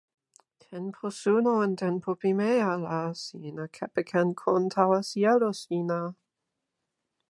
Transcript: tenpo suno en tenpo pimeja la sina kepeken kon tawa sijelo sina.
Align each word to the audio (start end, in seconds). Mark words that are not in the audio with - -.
tenpo 0.61 1.09
suno 1.19 1.53
en 1.65 1.75
tenpo 1.81 2.09
pimeja 2.21 2.73
la 2.85 2.99
sina 3.23 3.65
kepeken 3.75 4.27
kon 4.41 4.63
tawa 4.73 4.99
sijelo 5.09 5.49
sina. 5.63 6.01